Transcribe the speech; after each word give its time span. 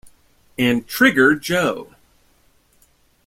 And 0.57 0.87
Trigger 0.87 1.35
Joe! 1.35 1.93